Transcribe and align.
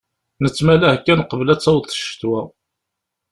Nettmalah 0.43 0.95
kan 1.05 1.21
qbel 1.31 1.49
ad 1.53 1.57
d-taweḍ 1.59 1.85
ccetwa. 1.93 2.39